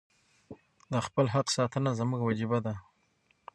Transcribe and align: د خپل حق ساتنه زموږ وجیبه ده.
د 0.91 0.93
خپل 1.05 1.25
حق 1.33 1.47
ساتنه 1.57 1.91
زموږ 1.99 2.21
وجیبه 2.23 2.59
ده. 2.65 2.73